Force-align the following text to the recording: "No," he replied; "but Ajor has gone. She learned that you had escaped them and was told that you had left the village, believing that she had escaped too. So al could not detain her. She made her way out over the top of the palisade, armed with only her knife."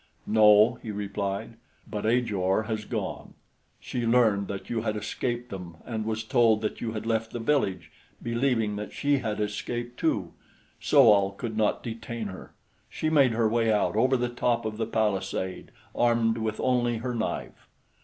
"No," 0.25 0.79
he 0.81 0.89
replied; 0.89 1.57
"but 1.87 2.07
Ajor 2.07 2.63
has 2.63 2.85
gone. 2.85 3.35
She 3.79 4.03
learned 4.03 4.47
that 4.47 4.67
you 4.67 4.81
had 4.81 4.95
escaped 4.95 5.51
them 5.51 5.77
and 5.85 6.05
was 6.05 6.23
told 6.23 6.61
that 6.61 6.81
you 6.81 6.93
had 6.93 7.05
left 7.05 7.31
the 7.31 7.37
village, 7.39 7.91
believing 8.19 8.77
that 8.77 8.91
she 8.93 9.19
had 9.19 9.39
escaped 9.39 9.99
too. 9.99 10.33
So 10.79 11.13
al 11.13 11.29
could 11.29 11.55
not 11.55 11.83
detain 11.83 12.29
her. 12.29 12.55
She 12.89 13.11
made 13.11 13.33
her 13.33 13.47
way 13.47 13.71
out 13.71 13.95
over 13.95 14.17
the 14.17 14.27
top 14.27 14.65
of 14.65 14.77
the 14.77 14.87
palisade, 14.87 15.69
armed 15.93 16.39
with 16.39 16.59
only 16.59 16.97
her 16.97 17.13
knife." 17.13 17.67